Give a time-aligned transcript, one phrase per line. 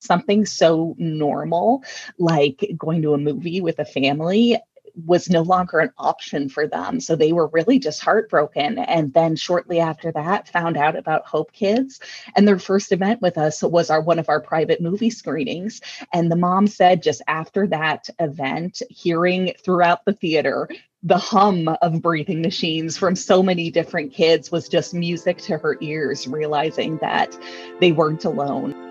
[0.00, 1.84] something so normal
[2.18, 4.58] like going to a movie with a family
[5.06, 7.00] was no longer an option for them.
[7.00, 8.78] So they were really just heartbroken.
[8.78, 12.00] And then shortly after that, found out about Hope Kids.
[12.36, 15.80] And their first event with us was our one of our private movie screenings.
[16.12, 20.68] And the mom said just after that event, hearing throughout the theater
[21.02, 25.78] the hum of breathing machines from so many different kids was just music to her
[25.80, 27.38] ears, realizing that
[27.80, 28.89] they weren't alone.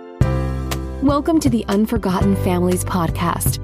[1.04, 3.64] Welcome to the Unforgotten Families Podcast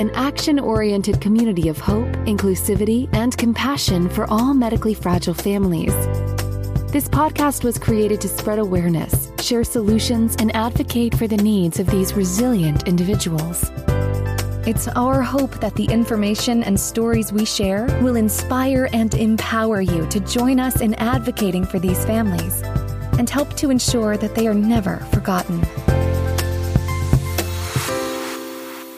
[0.00, 5.94] an action oriented community of hope, inclusivity, and compassion for all medically fragile families.
[6.90, 11.86] This podcast was created to spread awareness, share solutions, and advocate for the needs of
[11.86, 13.70] these resilient individuals.
[14.66, 20.04] It's our hope that the information and stories we share will inspire and empower you
[20.08, 22.60] to join us in advocating for these families
[23.18, 25.64] and help to ensure that they are never forgotten.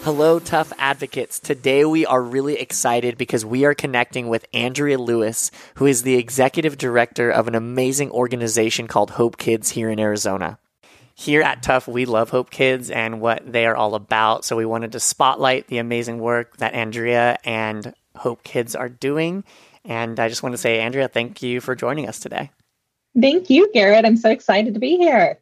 [0.09, 1.39] Hello, TUF advocates.
[1.39, 6.15] Today we are really excited because we are connecting with Andrea Lewis, who is the
[6.15, 10.59] executive director of an amazing organization called Hope Kids here in Arizona.
[11.15, 14.47] Here at TUF, we love Hope Kids and what they are all about.
[14.47, 19.45] So we wanted to spotlight the amazing work that Andrea and Hope Kids are doing.
[19.85, 22.51] And I just want to say, Andrea, thank you for joining us today.
[23.21, 24.07] Thank you, Garrett.
[24.07, 25.39] I'm so excited to be here.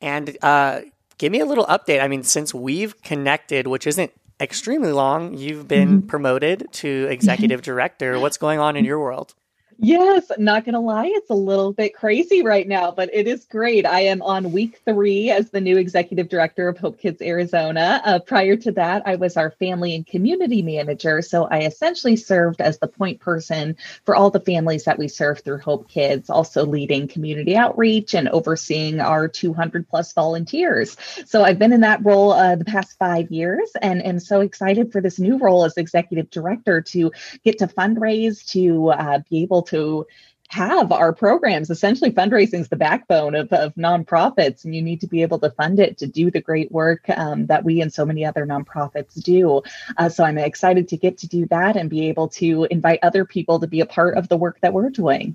[0.00, 0.82] And uh,
[1.18, 2.02] give me a little update.
[2.02, 6.06] I mean, since we've connected, which isn't extremely long, you've been mm-hmm.
[6.06, 8.18] promoted to executive director.
[8.18, 9.34] What's going on in your world?
[9.78, 13.44] Yes, not going to lie, it's a little bit crazy right now, but it is
[13.44, 13.84] great.
[13.84, 18.00] I am on week three as the new executive director of Hope Kids Arizona.
[18.04, 21.22] Uh, prior to that, I was our family and community manager.
[21.22, 25.40] So I essentially served as the point person for all the families that we serve
[25.40, 30.96] through Hope Kids, also leading community outreach and overseeing our 200 plus volunteers.
[31.26, 34.92] So I've been in that role uh, the past five years and am so excited
[34.92, 37.10] for this new role as executive director to
[37.44, 40.06] get to fundraise, to uh, be able to
[40.48, 41.70] have our programs.
[41.70, 45.50] Essentially, fundraising is the backbone of, of nonprofits, and you need to be able to
[45.50, 49.20] fund it to do the great work um, that we and so many other nonprofits
[49.22, 49.62] do.
[49.96, 53.24] Uh, so I'm excited to get to do that and be able to invite other
[53.24, 55.34] people to be a part of the work that we're doing.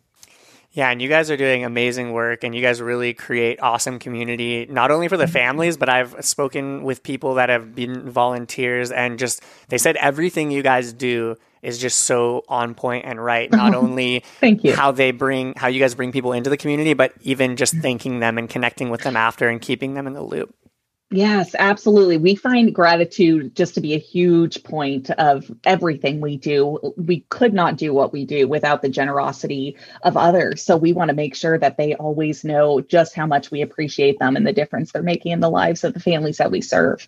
[0.72, 4.68] Yeah, and you guys are doing amazing work and you guys really create awesome community,
[4.70, 5.34] not only for the mm-hmm.
[5.34, 10.52] families, but I've spoken with people that have been volunteers and just they said everything
[10.52, 13.52] you guys do is just so on point and right.
[13.52, 14.74] Not only Thank you.
[14.76, 18.20] how they bring how you guys bring people into the community, but even just thanking
[18.20, 20.54] them and connecting with them after and keeping them in the loop.
[21.12, 22.18] Yes, absolutely.
[22.18, 26.94] We find gratitude just to be a huge point of everything we do.
[26.98, 30.62] We could not do what we do without the generosity of others.
[30.62, 34.20] So we want to make sure that they always know just how much we appreciate
[34.20, 37.08] them and the difference they're making in the lives of the families that we serve.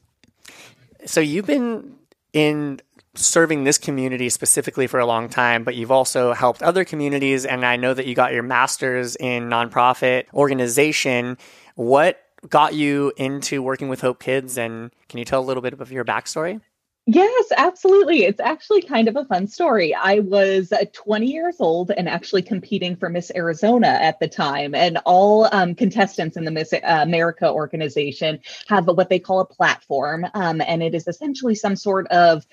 [1.06, 1.95] So you've been
[2.34, 2.81] in
[3.13, 7.45] serving this community specifically for a long time, but you've also helped other communities.
[7.45, 11.38] And I know that you got your master's in nonprofit organization.
[11.75, 12.19] What
[12.50, 14.57] got you into working with Hope Kids?
[14.57, 16.62] And can you tell a little bit of your backstory?
[17.07, 18.25] Yes, absolutely.
[18.25, 19.94] It's actually kind of a fun story.
[19.94, 24.75] I was uh, 20 years old and actually competing for Miss Arizona at the time.
[24.75, 29.46] And all um, contestants in the Miss uh, America organization have what they call a
[29.46, 30.28] platform.
[30.35, 32.46] Um, and it is essentially some sort of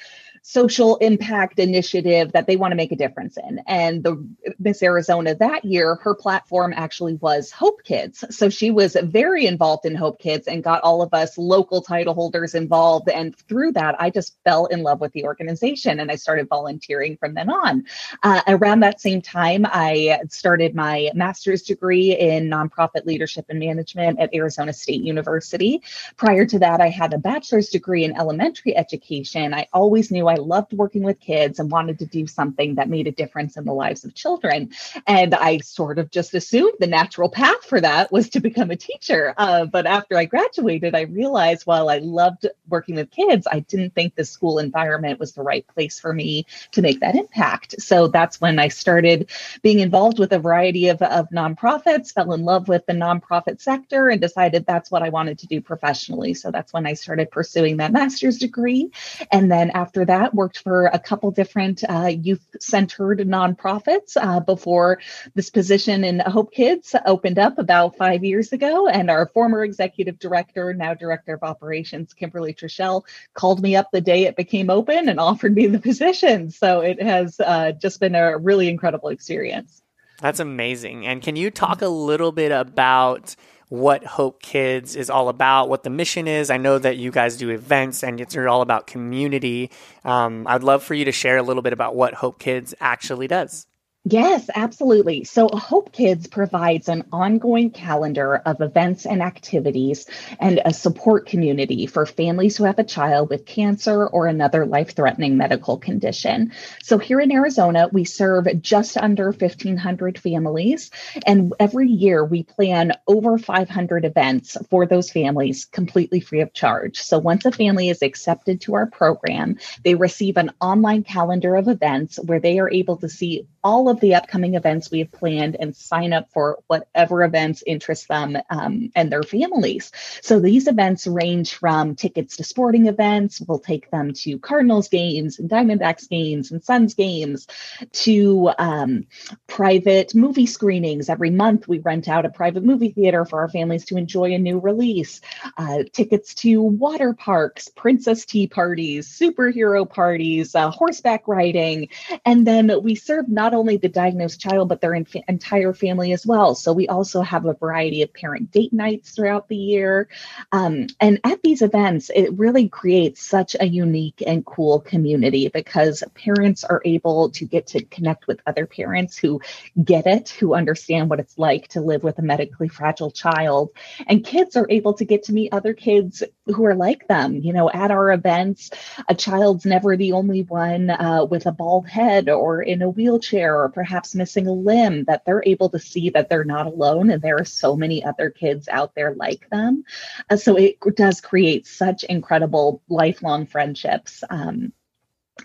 [0.42, 3.60] social impact initiative that they want to make a difference in.
[3.66, 4.26] And the
[4.58, 8.24] Miss Arizona that year, her platform actually was Hope Kids.
[8.30, 12.14] So she was very involved in Hope Kids and got all of us local title
[12.14, 13.08] holders involved.
[13.08, 17.16] And through that, I just fell in love with the organization and I started volunteering
[17.16, 17.84] from then on.
[18.22, 24.20] Uh, around that same time, I started my master's degree in nonprofit leadership and management
[24.20, 25.82] at Arizona State University.
[26.16, 29.54] Prior to that, I had a bachelor's degree in elementary education.
[29.54, 33.06] I always knew I loved working with kids and wanted to do something that made
[33.06, 34.70] a difference in the lives of children.
[35.06, 38.76] And I sort of just assumed the natural path for that was to become a
[38.76, 39.34] teacher.
[39.36, 43.94] Uh, but after I graduated, I realized while I loved working with kids, I didn't
[43.94, 47.80] think the school environment was the right place for me to make that impact.
[47.80, 49.30] So that's when I started
[49.62, 54.08] being involved with a variety of, of nonprofits, fell in love with the nonprofit sector,
[54.08, 56.34] and decided that's what I wanted to do professionally.
[56.34, 58.90] So that's when I started pursuing that master's degree.
[59.30, 64.40] And then after that, that, worked for a couple different uh, youth centered nonprofits uh,
[64.40, 65.00] before
[65.34, 68.88] this position in Hope Kids opened up about five years ago.
[68.88, 73.04] And our former executive director, now director of operations, Kimberly Trishell,
[73.34, 76.50] called me up the day it became open and offered me the position.
[76.50, 79.82] So it has uh, just been a really incredible experience.
[80.20, 81.06] That's amazing.
[81.06, 83.36] And can you talk a little bit about
[83.68, 86.50] what Hope Kids is all about, what the mission is.
[86.50, 89.70] I know that you guys do events and it's all about community.
[90.04, 93.28] Um, I'd love for you to share a little bit about what Hope Kids actually
[93.28, 93.67] does.
[94.10, 95.24] Yes, absolutely.
[95.24, 100.06] So, Hope Kids provides an ongoing calendar of events and activities
[100.40, 104.94] and a support community for families who have a child with cancer or another life
[104.94, 106.52] threatening medical condition.
[106.82, 110.90] So, here in Arizona, we serve just under 1,500 families.
[111.26, 116.98] And every year we plan over 500 events for those families completely free of charge.
[116.98, 121.68] So, once a family is accepted to our program, they receive an online calendar of
[121.68, 125.56] events where they are able to see all of the upcoming events we have planned
[125.58, 129.92] and sign up for whatever events interest them um, and their families.
[130.22, 135.38] So these events range from tickets to sporting events, we'll take them to Cardinals games
[135.38, 137.46] and Diamondbacks games and Suns games,
[137.92, 139.06] to um,
[139.46, 141.08] private movie screenings.
[141.08, 144.38] Every month we rent out a private movie theater for our families to enjoy a
[144.38, 145.20] new release,
[145.56, 151.88] uh, tickets to water parks, princess tea parties, superhero parties, uh, horseback riding,
[152.24, 156.26] and then we serve not only the diagnosed child, but their inf- entire family as
[156.26, 156.54] well.
[156.54, 160.08] So we also have a variety of parent date nights throughout the year.
[160.52, 166.02] Um, and at these events, it really creates such a unique and cool community because
[166.14, 169.40] parents are able to get to connect with other parents who
[169.82, 173.70] get it, who understand what it's like to live with a medically fragile child.
[174.06, 177.36] And kids are able to get to meet other kids who are like them.
[177.36, 178.70] You know, at our events,
[179.08, 183.67] a child's never the only one uh, with a bald head or in a wheelchair
[183.68, 187.22] or perhaps missing a limb, that they're able to see that they're not alone and
[187.22, 189.84] there are so many other kids out there like them.
[190.30, 194.24] Uh, so it does create such incredible lifelong friendships.
[194.30, 194.72] Um,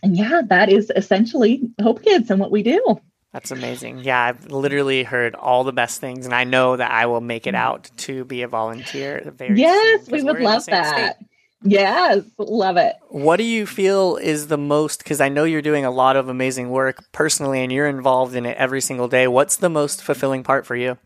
[0.02, 3.00] and yeah, that is essentially Hope Kids and what we do.
[3.32, 4.00] That's amazing.
[4.00, 7.48] Yeah, I've literally heard all the best things, and I know that I will make
[7.48, 7.60] it mm.
[7.60, 9.34] out to be a volunteer.
[9.54, 11.16] yes, we would love that.
[11.16, 11.28] State.
[11.64, 12.96] Yes, love it.
[13.10, 15.00] What do you feel is the most?
[15.04, 18.46] Because I know you're doing a lot of amazing work personally, and you're involved in
[18.46, 19.28] it every single day.
[19.28, 20.98] What's the most fulfilling part for you?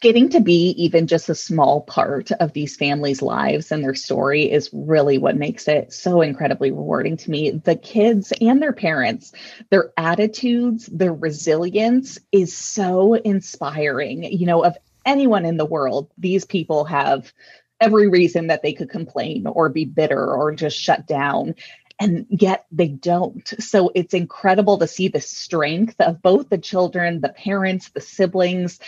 [0.00, 4.50] getting to be even just a small part of these families' lives and their story
[4.50, 7.50] is really what makes it so incredibly rewarding to me.
[7.50, 9.32] The kids and their parents,
[9.70, 14.24] their attitudes, their resilience is so inspiring.
[14.24, 14.76] You know, of
[15.06, 17.32] anyone in the world, these people have
[17.80, 21.54] every reason that they could complain or be bitter or just shut down
[22.00, 23.46] and yet they don't.
[23.60, 28.78] So it's incredible to see the strength of both the children, the parents, the siblings,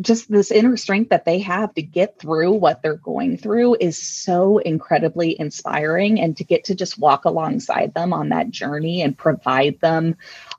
[0.00, 3.96] just this inner strength that they have to get through what they're going through is
[3.96, 6.20] so incredibly inspiring.
[6.20, 10.16] And to get to just walk alongside them on that journey and provide them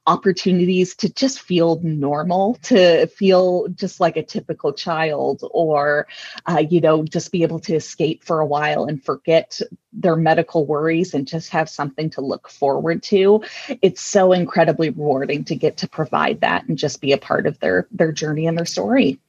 [0.10, 6.08] opportunities to just feel normal, to feel just like a typical child, or,
[6.48, 9.62] uh, you know, just be able to escape for a while and forget
[9.94, 13.44] their medical worries and just have something to look forward to.
[13.84, 17.60] It's so incredibly rewarding to get to provide that and just be a part of
[17.60, 19.20] their their journey and their story.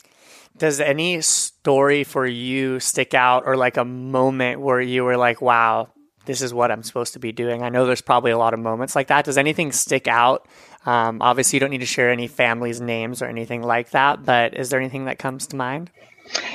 [0.57, 5.43] Does any story for you stick out or like a moment where you were like,
[5.43, 5.89] wow,
[6.27, 7.63] this is what I'm supposed to be doing?
[7.63, 9.25] I know there's probably a lot of moments like that.
[9.25, 10.47] Does anything stick out
[10.87, 14.55] um, obviously, you don't need to share any families' names or anything like that, but
[14.55, 15.91] is there anything that comes to mind?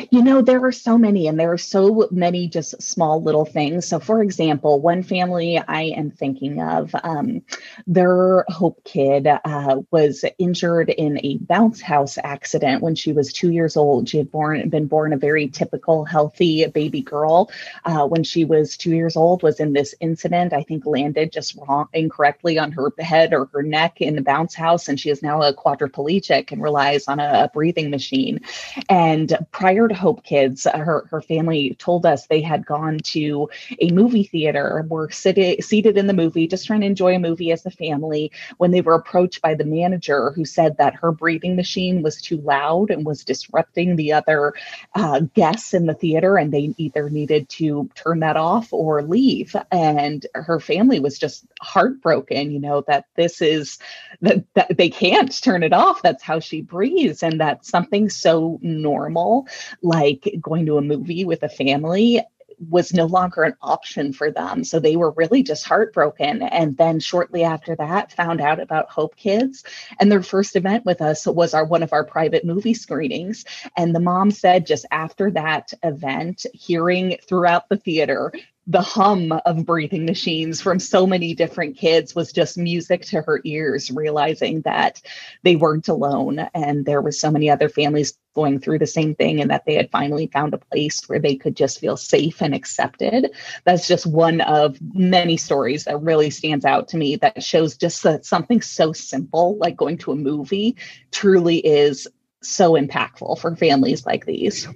[0.10, 3.88] You know, there are so many, and there are so many just small little things.
[3.88, 7.42] So, for example, one family I am thinking of, um,
[7.88, 13.52] their Hope kid uh, was injured in a bounce house accident when she was two
[13.52, 14.10] years old.
[14.10, 17.50] She had born been born a very typical, healthy baby girl.
[17.84, 20.54] Uh, when she was two years old, was in this incident.
[20.54, 24.56] I think landed just wrong, incorrectly on her head or her neck in the bounce
[24.56, 28.42] house, and she is now a quadriplegic and relies on a, a breathing machine.
[28.90, 33.50] And prior to Hope Kids, her, her family told us they had gone to
[33.82, 37.52] a movie theater, were sit- seated in the movie, just trying to enjoy a movie
[37.52, 41.56] as a family, when they were approached by the manager who said that her breathing
[41.56, 44.54] machine was too loud and was disrupting the other
[44.94, 49.56] uh, guests in the theater, and they either needed to turn that off or leave.
[49.72, 53.80] And her family was just heartbroken, you know, that this is
[54.22, 56.04] that, that they can't turn it off.
[56.04, 59.48] That's how she breathes, and that's something so normal
[59.82, 62.22] like going to a movie with a family
[62.70, 64.64] was no longer an option for them.
[64.64, 66.42] So they were really just heartbroken.
[66.42, 69.64] And then shortly after that, found out about Hope Kids.
[70.00, 73.46] And their first event with us was our one of our private movie screenings.
[73.76, 78.32] And the mom said just after that event, hearing throughout the theater,
[78.68, 83.40] the hum of breathing machines from so many different kids was just music to her
[83.44, 85.02] ears, realizing that
[85.44, 89.40] they weren't alone and there were so many other families going through the same thing
[89.40, 92.56] and that they had finally found a place where they could just feel safe and
[92.56, 93.32] accepted.
[93.66, 98.02] That's just one of many stories that really stands out to me that shows just
[98.04, 100.76] that something so simple like going to a movie
[101.12, 102.08] truly is
[102.42, 104.68] so impactful for families like these.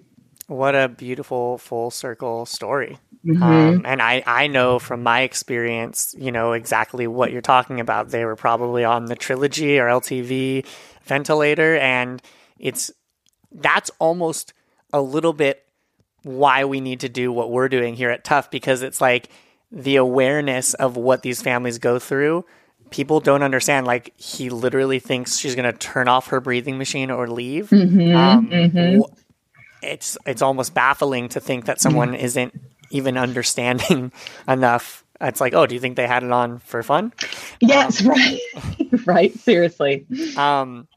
[0.48, 2.98] What a beautiful full circle story.
[3.26, 3.44] Mm-hmm.
[3.44, 8.10] Um, and I, I know from my experience, you know, exactly what you're talking about.
[8.10, 10.66] They were probably on the trilogy or LTV
[11.04, 11.76] ventilator.
[11.78, 12.22] And
[12.58, 12.92] it's,
[13.52, 14.54] that's almost
[14.94, 15.66] a little bit
[16.24, 19.30] why we need to do what we're doing here at TUF because it's like
[19.72, 22.46] the awareness of what these families go through.
[22.90, 23.86] People don't understand.
[23.86, 27.70] Like he literally thinks she's going to turn off her breathing machine or leave.
[27.70, 29.02] Mm-hmm, um, mm-hmm
[29.82, 32.26] it's it's almost baffling to think that someone mm-hmm.
[32.26, 34.12] isn't even understanding
[34.48, 35.03] enough.
[35.22, 37.13] It's like, oh, do you think they had it on for fun?
[37.60, 38.39] Yes, um, right,
[39.05, 39.38] right.
[39.38, 40.05] Seriously.
[40.38, 40.88] Um,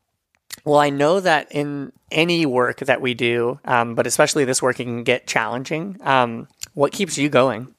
[0.65, 4.79] well, I know that in any work that we do, um, but especially this work,
[4.79, 5.99] it can get challenging.
[6.03, 7.75] Um, what keeps you going?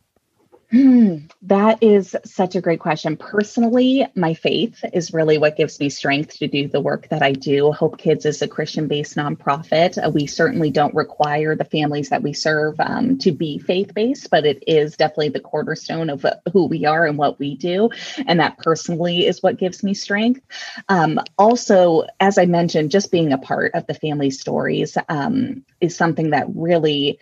[0.74, 3.16] Hmm, that is such a great question.
[3.16, 7.34] Personally, my faith is really what gives me strength to do the work that I
[7.34, 7.72] do.
[7.72, 10.04] Hope Kids is a Christian based nonprofit.
[10.04, 14.32] Uh, we certainly don't require the families that we serve um, to be faith based,
[14.32, 17.92] but it is definitely the cornerstone of uh, who we are and what we do.
[18.26, 20.42] And that personally is what gives me strength.
[20.90, 25.96] Um, also, as I mentioned, just being a part of the family stories um, is
[25.96, 27.20] something that really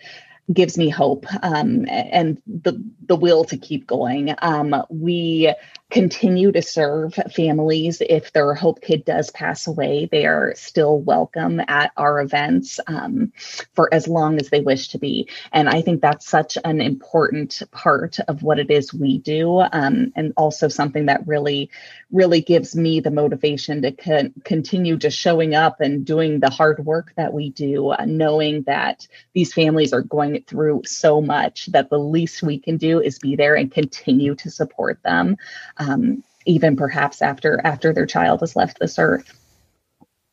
[0.52, 4.34] gives me hope um, and the the will to keep going.
[4.42, 5.52] Um, we
[5.92, 8.00] continue to serve families.
[8.00, 13.30] If their Hope Kid does pass away, they are still welcome at our events um,
[13.74, 15.28] for as long as they wish to be.
[15.52, 20.12] And I think that's such an important part of what it is we do, um,
[20.16, 21.68] and also something that really,
[22.10, 26.86] really gives me the motivation to con- continue just showing up and doing the hard
[26.86, 31.90] work that we do, uh, knowing that these families are going through so much that
[31.90, 35.36] the least we can do is be there and continue to support them
[35.82, 39.38] um, even perhaps after after their child has left this earth.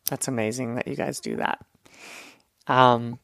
[0.09, 1.63] That's amazing that you guys do that.
[2.67, 3.19] Um,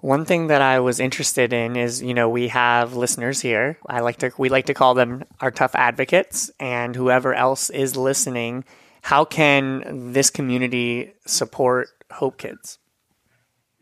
[0.00, 3.78] one thing that I was interested in is, you know, we have listeners here.
[3.86, 7.96] I like to we like to call them our TUF advocates, and whoever else is
[7.96, 8.64] listening.
[9.02, 12.78] How can this community support Hope Kids?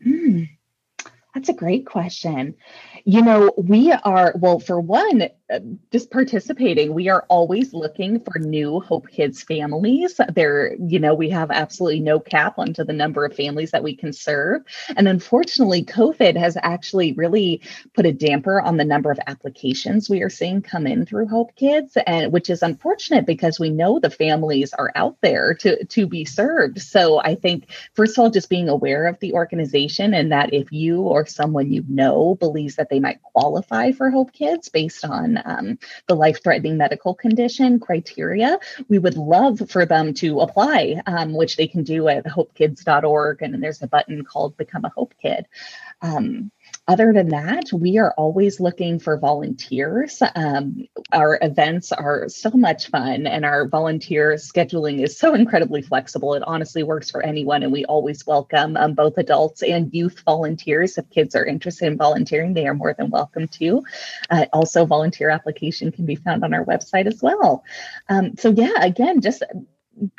[0.03, 0.43] Hmm.
[1.33, 2.55] That's a great question.
[3.05, 5.59] You know, we are, well, for one, Uh,
[5.91, 10.19] just participating, we are always looking for new Hope Kids families.
[10.33, 13.93] There, you know, we have absolutely no cap onto the number of families that we
[13.93, 14.61] can serve.
[14.95, 17.59] And unfortunately, COVID has actually really
[17.93, 21.53] put a damper on the number of applications we are seeing come in through Hope
[21.57, 26.07] Kids, and which is unfortunate because we know the families are out there to, to
[26.07, 26.81] be served.
[26.81, 30.71] So I think, first of all, just being aware of the organization and that if
[30.71, 35.32] you or someone you know believes that they might qualify for Hope Kids based on
[35.45, 38.59] um, the life threatening medical condition criteria,
[38.89, 43.41] we would love for them to apply, um, which they can do at hopekids.org.
[43.41, 45.45] And there's a button called Become a Hope Kid.
[46.01, 46.51] Um,
[46.87, 50.21] other than that, we are always looking for volunteers.
[50.35, 56.33] Um, our events are so much fun, and our volunteer scheduling is so incredibly flexible.
[56.33, 60.97] It honestly works for anyone, and we always welcome um, both adults and youth volunteers.
[60.97, 63.83] If kids are interested in volunteering, they are more than welcome to.
[64.29, 67.63] Uh, also, volunteer application can be found on our website as well.
[68.09, 69.41] Um, so, yeah, again, just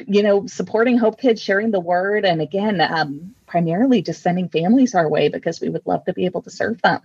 [0.07, 4.95] you know, supporting Hope Kids, sharing the word, and again, um, primarily just sending families
[4.95, 7.01] our way because we would love to be able to serve them.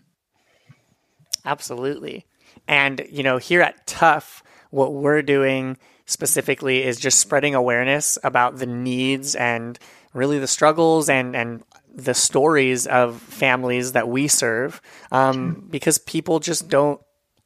[1.46, 2.26] Absolutely.
[2.68, 8.58] And, you know, here at TUF, what we're doing specifically is just spreading awareness about
[8.58, 9.78] the needs and
[10.14, 16.40] really the struggles and, and the stories of families that we serve um, because people
[16.40, 17.02] just don't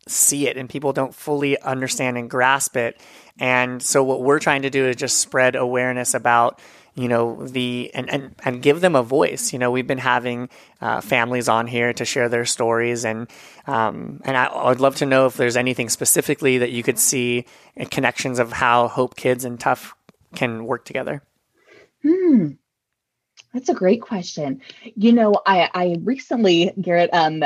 [0.08, 3.00] see it and people don't fully understand and grasp it.
[3.44, 6.62] And so what we're trying to do is just spread awareness about
[6.96, 9.52] you know the and, and and give them a voice.
[9.52, 10.48] You know we've been having
[10.80, 13.04] uh, families on here to share their stories.
[13.04, 13.28] And
[13.68, 17.44] um, and I, would love to know if there's anything specifically that you could see
[17.92, 19.94] connections of how hope kids and TUF
[20.36, 21.22] can work together.
[22.02, 22.52] Hmm
[23.54, 24.62] That's a great question.
[24.96, 27.44] You know, I, I recently, Garrett, um,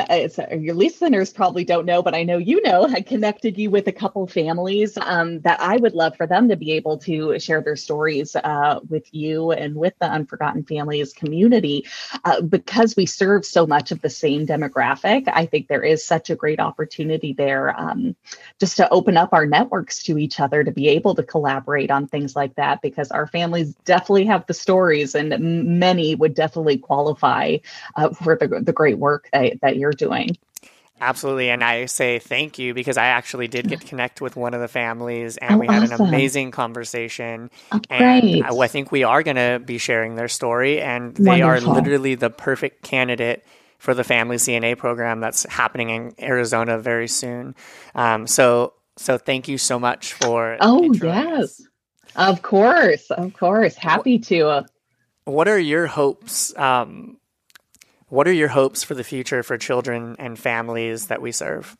[0.57, 3.91] your listeners probably don't know, but I know you know, I connected you with a
[3.91, 7.75] couple families um, that I would love for them to be able to share their
[7.75, 11.85] stories uh, with you and with the Unforgotten Families community.
[12.23, 16.29] Uh, because we serve so much of the same demographic, I think there is such
[16.29, 18.15] a great opportunity there um,
[18.61, 22.07] just to open up our networks to each other to be able to collaborate on
[22.07, 25.37] things like that because our families definitely have the stories and
[25.77, 27.57] many would definitely qualify
[27.95, 30.37] uh, for the, the great work that, that you're doing.
[30.99, 31.49] Absolutely.
[31.49, 34.61] And I say thank you because I actually did get to connect with one of
[34.61, 36.01] the families and oh, we had awesome.
[36.01, 37.51] an amazing conversation.
[37.71, 41.41] Oh, and I, I, think we are going to be sharing their story and they
[41.41, 41.71] Wonderful.
[41.71, 43.45] are literally the perfect candidate
[43.77, 47.53] for the family CNA program that's happening in Arizona very soon.
[47.93, 50.57] Um, so, so thank you so much for.
[50.59, 51.41] Oh, yes.
[51.43, 51.67] Us.
[52.15, 53.11] Of course.
[53.11, 53.75] Of course.
[53.75, 54.65] Happy to
[55.27, 56.55] what are your hopes?
[56.57, 57.17] Um,
[58.07, 61.75] what are your hopes for the future for children and families that we serve?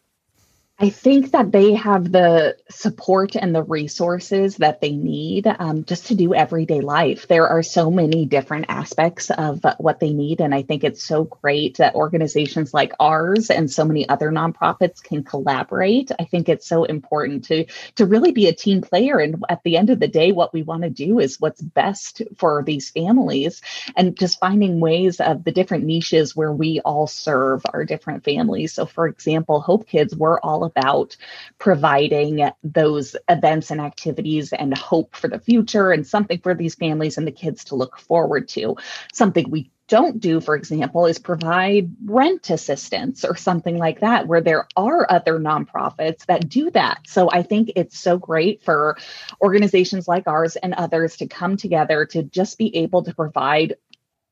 [0.79, 6.05] I think that they have the support and the resources that they need um, just
[6.07, 7.27] to do everyday life.
[7.27, 10.39] There are so many different aspects of what they need.
[10.39, 15.01] And I think it's so great that organizations like ours and so many other nonprofits
[15.01, 16.11] can collaborate.
[16.19, 17.65] I think it's so important to,
[17.95, 19.17] to really be a team player.
[19.17, 22.21] And at the end of the day, what we want to do is what's best
[22.37, 23.63] for these families
[23.95, 28.73] and just finding ways of the different niches where we all serve our different families.
[28.73, 31.17] So, for example, Hope Kids, we're all about
[31.57, 37.17] providing those events and activities and hope for the future and something for these families
[37.17, 38.75] and the kids to look forward to.
[39.11, 44.41] Something we don't do, for example, is provide rent assistance or something like that, where
[44.41, 46.99] there are other nonprofits that do that.
[47.07, 48.97] So I think it's so great for
[49.41, 53.75] organizations like ours and others to come together to just be able to provide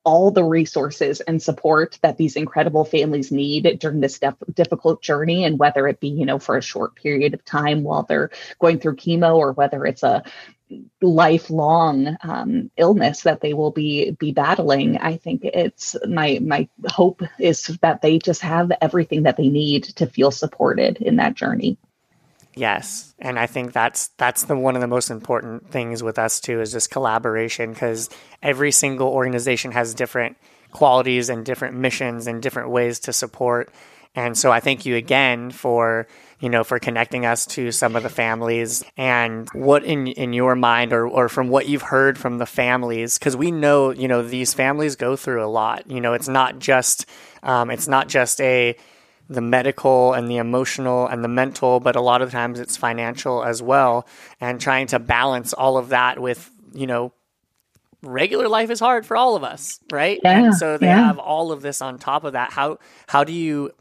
[0.05, 5.43] all the resources and support that these incredible families need during this def- difficult journey.
[5.43, 8.79] And whether it be you know for a short period of time while they're going
[8.79, 10.23] through chemo or whether it's a
[11.01, 17.21] lifelong um, illness that they will be be battling i think it's my my hope
[17.37, 21.77] is that they just have everything that they need to feel supported in that journey
[22.55, 26.39] Yes, and I think that's that's the one of the most important things with us
[26.39, 28.09] too is just collaboration because
[28.41, 30.37] every single organization has different
[30.71, 33.73] qualities and different missions and different ways to support.
[34.15, 36.07] And so I thank you again for
[36.39, 40.55] you know for connecting us to some of the families and what in in your
[40.55, 44.21] mind or or from what you've heard from the families because we know you know
[44.21, 45.91] these families go through a lot.
[45.91, 47.05] You know, it's not just
[47.43, 48.77] um, it's not just a
[49.29, 53.43] the medical and the emotional and the mental, but a lot of times it's financial
[53.43, 54.07] as well.
[54.39, 57.13] And trying to balance all of that with, you know,
[58.01, 60.19] regular life is hard for all of us, right?
[60.23, 61.07] Yeah, and so they yeah.
[61.07, 62.51] have all of this on top of that.
[62.51, 63.71] How how do you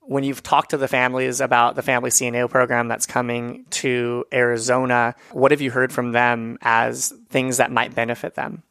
[0.00, 5.14] when you've talked to the families about the family CNA program that's coming to Arizona,
[5.30, 8.62] what have you heard from them as things that might benefit them?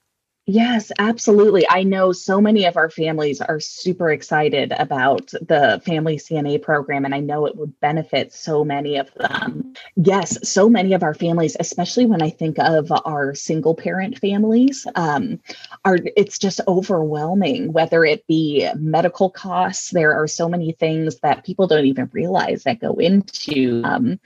[0.48, 1.68] Yes, absolutely.
[1.70, 7.06] I know so many of our families are super excited about the Family CNA program,
[7.06, 9.76] and I know it would benefit so many of them.
[9.96, 14.88] Yes, so many of our families, especially when I think of our single parent families,
[14.96, 15.40] um,
[15.86, 17.72] are it's just overwhelming.
[17.72, 22.64] Whether it be medical costs, there are so many things that people don't even realize
[22.64, 24.20] that go into um,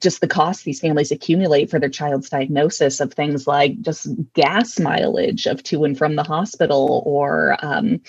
[0.00, 4.78] just the costs these families accumulate for their child's diagnosis of things like just gas
[4.78, 8.00] mileage to and from the hospital or um,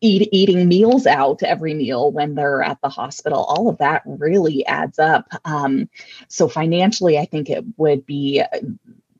[0.00, 3.44] eat, eating meals out every meal when they're at the hospital.
[3.44, 5.28] All of that really adds up.
[5.44, 5.88] Um,
[6.28, 8.42] so financially, I think it would be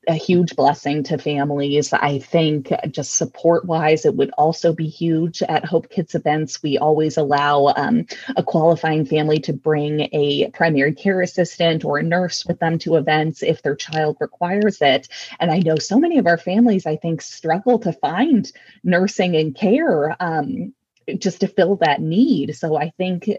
[0.06, 1.92] a huge blessing to families.
[1.92, 6.62] I think just support wise, it would also be huge at Hope Kids events.
[6.62, 12.02] We always allow um, a qualifying family to bring a primary care assistant or a
[12.02, 15.08] nurse with them to events if their child requires it.
[15.40, 18.50] And I know so many of our families, I think, struggle to find
[18.84, 20.72] nursing and care um,
[21.18, 22.56] just to fill that need.
[22.56, 23.30] So I think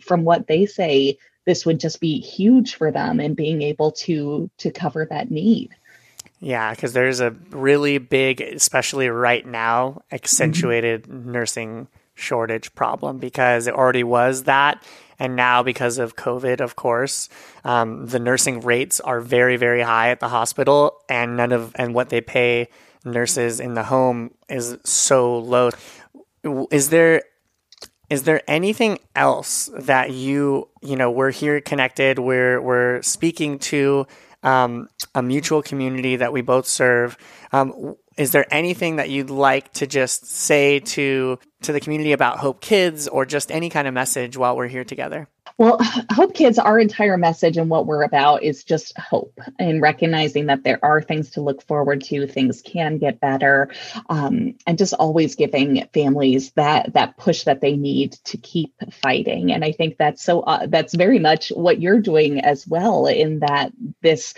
[0.00, 4.50] from what they say, this would just be huge for them and being able to
[4.58, 5.70] to cover that need.
[6.38, 13.74] Yeah, because there's a really big, especially right now, accentuated nursing shortage problem because it
[13.74, 14.82] already was that.
[15.18, 17.30] And now, because of COVID, of course,
[17.64, 21.94] um, the nursing rates are very, very high at the hospital, and none of and
[21.94, 22.68] what they pay
[23.02, 25.70] nurses in the home is so low.
[26.70, 27.22] Is there
[28.10, 34.06] is there anything else that you you know we're here connected we're we're speaking to
[34.46, 37.18] um, a mutual community that we both serve.
[37.52, 42.38] Um, is there anything that you'd like to just say to to the community about
[42.38, 45.28] Hope Kids or just any kind of message while we're here together?
[45.58, 45.78] Well,
[46.12, 50.64] Hope Kids, our entire message and what we're about is just hope and recognizing that
[50.64, 53.70] there are things to look forward to, things can get better,
[54.08, 59.52] um, and just always giving families that that push that they need to keep fighting.
[59.52, 63.06] And I think that's so uh, that's very much what you're doing as well.
[63.06, 64.34] In that this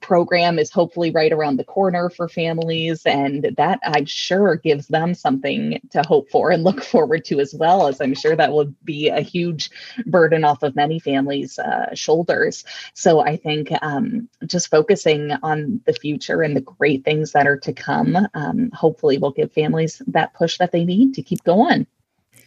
[0.00, 5.14] program is hopefully right around the corner for families and that i'm sure gives them
[5.14, 8.72] something to hope for and look forward to as well as i'm sure that will
[8.84, 9.70] be a huge
[10.06, 12.64] burden off of many families uh, shoulders.
[12.94, 17.58] So i think um, just focusing on the future and the great things that are
[17.58, 21.86] to come um, hopefully will give families that push that they need to keep going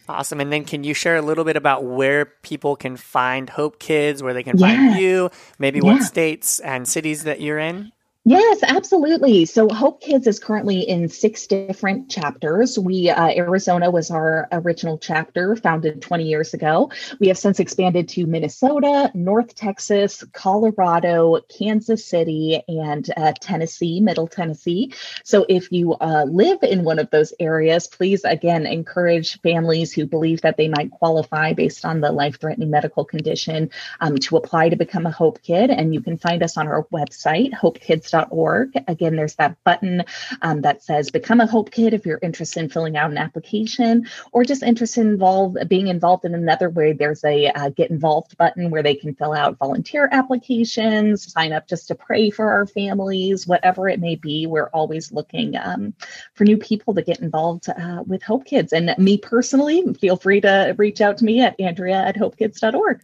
[0.08, 0.40] Awesome.
[0.40, 4.22] And then can you share a little bit about where people can find Hope Kids,
[4.22, 5.94] where they can find you, maybe yeah.
[5.94, 7.90] what states and cities that you're in?
[8.26, 9.44] Yes, absolutely.
[9.44, 12.78] So Hope Kids is currently in six different chapters.
[12.78, 16.90] We uh, Arizona was our original chapter, founded 20 years ago.
[17.20, 24.26] We have since expanded to Minnesota, North Texas, Colorado, Kansas City, and uh, Tennessee, Middle
[24.26, 24.94] Tennessee.
[25.22, 30.06] So if you uh, live in one of those areas, please again encourage families who
[30.06, 33.68] believe that they might qualify based on the life-threatening medical condition
[34.00, 35.68] um, to apply to become a Hope Kid.
[35.68, 37.78] And you can find us on our website, Hope
[38.14, 40.04] Kids Again, there's that button
[40.42, 44.06] um, that says Become a Hope Kid if you're interested in filling out an application
[44.32, 46.92] or just interested in involved, being involved in another way.
[46.92, 51.68] There's a uh, Get Involved button where they can fill out volunteer applications, sign up
[51.68, 54.46] just to pray for our families, whatever it may be.
[54.46, 55.94] We're always looking um,
[56.34, 58.72] for new people to get involved uh, with Hope Kids.
[58.72, 63.02] And me personally, feel free to reach out to me at Andrea at hopekids.org.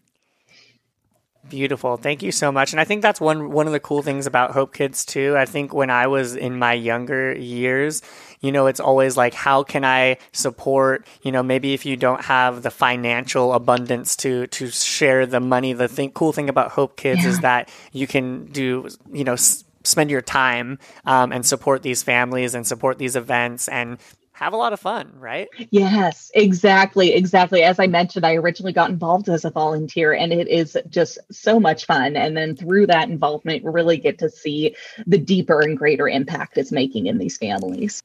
[1.51, 1.97] Beautiful.
[1.97, 2.73] Thank you so much.
[2.73, 5.37] And I think that's one one of the cool things about Hope Kids too.
[5.37, 8.03] I think when I was in my younger years,
[8.41, 12.25] you know, it's always like how can I support, you know, maybe if you don't
[12.25, 16.97] have the financial abundance to to share the money, the thing cool thing about Hope
[16.97, 17.31] Kids yeah.
[17.31, 19.35] is that you can do, you know,
[19.83, 23.99] spend your time um, and support these families and support these events and
[24.40, 25.48] have a lot of fun, right?
[25.68, 27.12] Yes, exactly.
[27.12, 27.62] Exactly.
[27.62, 31.61] As I mentioned, I originally got involved as a volunteer and it is just so
[31.61, 32.16] much fun.
[32.16, 34.74] And then through that involvement, really get to see
[35.07, 38.03] the deeper and greater impact it's making in these families.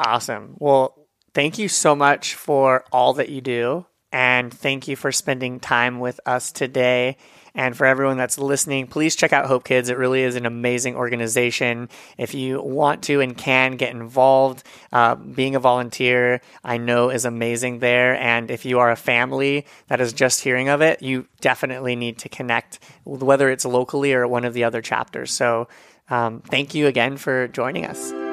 [0.00, 0.56] Awesome.
[0.58, 3.86] Well, thank you so much for all that you do.
[4.10, 7.16] And thank you for spending time with us today.
[7.54, 9.88] And for everyone that's listening, please check out Hope Kids.
[9.88, 11.88] It really is an amazing organization.
[12.16, 17.24] If you want to and can get involved, uh, being a volunteer, I know is
[17.24, 18.16] amazing there.
[18.16, 22.18] And if you are a family that is just hearing of it, you definitely need
[22.18, 25.32] to connect, whether it's locally or one of the other chapters.
[25.32, 25.68] So
[26.08, 28.29] um, thank you again for joining us.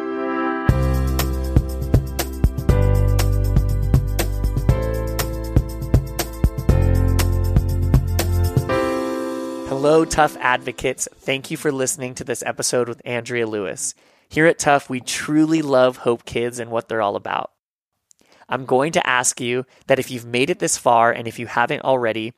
[9.88, 11.08] Hello, TUF Advocates.
[11.16, 13.96] Thank you for listening to this episode with Andrea Lewis.
[14.28, 17.54] Here at TUF, we truly love Hope Kids and what they're all about.
[18.50, 21.48] I'm going to ask you that if you've made it this far and if you
[21.48, 22.34] haven't already,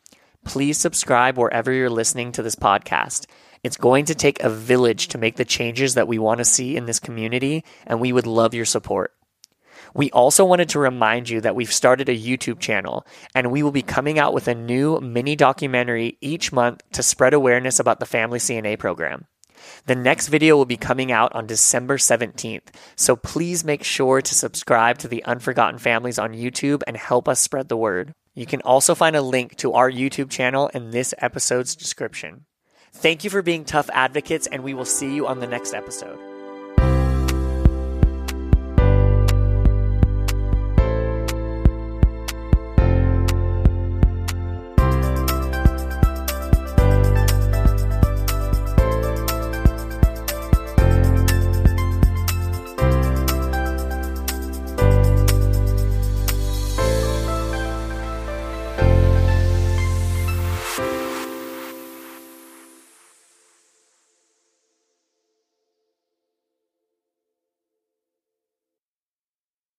[0.46, 3.26] please subscribe wherever you're listening to this podcast.
[3.64, 6.78] It's going to take a village to make the changes that we want to see
[6.78, 9.12] in this community, and we would love your support.
[9.94, 13.72] We also wanted to remind you that we've started a YouTube channel and we will
[13.72, 18.06] be coming out with a new mini documentary each month to spread awareness about the
[18.06, 19.26] Family CNA program.
[19.86, 24.36] The next video will be coming out on December 17th, so please make sure to
[24.36, 28.14] subscribe to the Unforgotten Families on YouTube and help us spread the word.
[28.34, 32.46] You can also find a link to our YouTube channel in this episode's description.
[32.94, 36.29] Thank you for being TUF advocates, and we will see you on the next episode.